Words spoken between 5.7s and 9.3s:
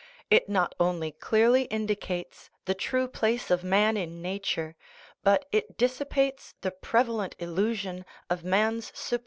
dissipates the prevalent illusion of man's supreme * Cf